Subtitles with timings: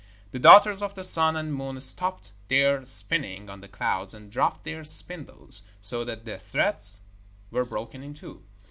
[0.31, 4.63] The daughters of the Sun and Moon stopped their spinning on the clouds, and dropped
[4.63, 7.01] their spindles, so that the threads
[7.51, 8.43] were broken in two.